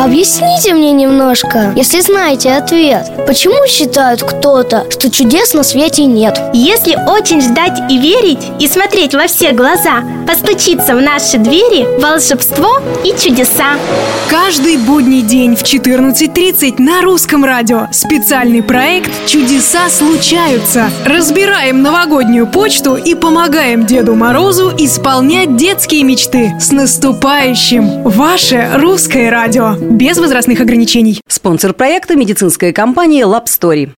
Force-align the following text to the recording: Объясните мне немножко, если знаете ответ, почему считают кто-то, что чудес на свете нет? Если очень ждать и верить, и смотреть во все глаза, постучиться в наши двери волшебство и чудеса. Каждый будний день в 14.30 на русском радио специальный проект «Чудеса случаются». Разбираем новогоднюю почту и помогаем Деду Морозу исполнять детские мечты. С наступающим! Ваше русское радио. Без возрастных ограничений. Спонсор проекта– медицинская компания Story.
Объясните 0.00 0.72
мне 0.72 0.92
немножко, 0.92 1.74
если 1.76 2.00
знаете 2.00 2.52
ответ, 2.52 3.06
почему 3.26 3.66
считают 3.66 4.22
кто-то, 4.22 4.86
что 4.88 5.10
чудес 5.10 5.52
на 5.52 5.62
свете 5.62 6.06
нет? 6.06 6.40
Если 6.54 6.96
очень 7.06 7.42
ждать 7.42 7.78
и 7.90 7.98
верить, 7.98 8.38
и 8.58 8.66
смотреть 8.66 9.14
во 9.14 9.26
все 9.26 9.52
глаза, 9.52 10.02
постучиться 10.26 10.96
в 10.96 11.02
наши 11.02 11.36
двери 11.36 12.00
волшебство 12.00 12.78
и 13.04 13.10
чудеса. 13.10 13.74
Каждый 14.30 14.78
будний 14.78 15.20
день 15.20 15.54
в 15.54 15.62
14.30 15.62 16.80
на 16.80 17.02
русском 17.02 17.44
радио 17.44 17.88
специальный 17.92 18.62
проект 18.62 19.10
«Чудеса 19.26 19.90
случаются». 19.90 20.88
Разбираем 21.04 21.82
новогоднюю 21.82 22.46
почту 22.46 22.94
и 22.96 23.14
помогаем 23.14 23.84
Деду 23.84 24.14
Морозу 24.14 24.72
исполнять 24.78 25.56
детские 25.56 26.04
мечты. 26.04 26.54
С 26.58 26.72
наступающим! 26.72 28.02
Ваше 28.04 28.70
русское 28.76 29.30
радио. 29.30 29.89
Без 29.90 30.18
возрастных 30.18 30.60
ограничений. 30.60 31.20
Спонсор 31.26 31.72
проекта– 31.72 32.14
медицинская 32.16 32.72
компания 32.72 33.26
Story. 33.46 33.88